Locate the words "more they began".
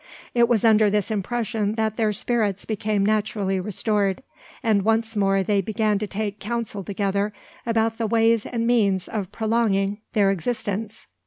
5.15-5.99